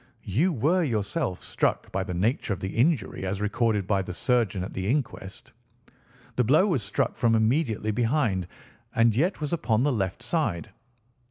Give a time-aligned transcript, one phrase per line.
[0.25, 4.63] "You were yourself struck by the nature of the injury as recorded by the surgeon
[4.63, 5.51] at the inquest.
[6.37, 8.47] The blow was struck from immediately behind,
[8.95, 10.71] and yet was upon the left side.